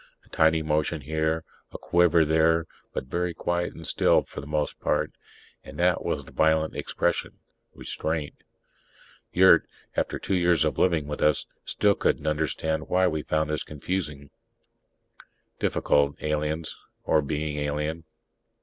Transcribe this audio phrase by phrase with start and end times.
[0.25, 4.79] A tiny motion here, a quiver there, but very quiet and still for the most
[4.79, 5.11] part.
[5.63, 7.33] And that was the violent expression:
[7.75, 8.33] restraint.
[9.31, 13.61] Yurt, after two years of living with us, still couldn't understand why we found this
[13.61, 14.31] confusing.
[15.59, 18.05] Difficult, aliens or being alien.